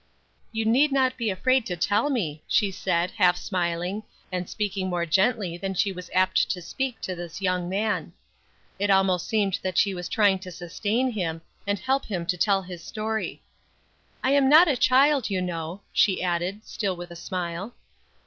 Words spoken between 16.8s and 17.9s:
with a smile.